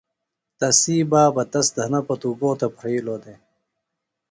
تسی 0.59 0.97
بابہ 1.09 1.43
تس 1.51 1.67
دھنہ 1.75 1.99
پتُوۡ 2.07 2.35
گو 2.39 2.49
تھےۡ 2.59 2.73
پھرئِلوۡ 2.77 3.19
دےۡ؟ 3.23 3.39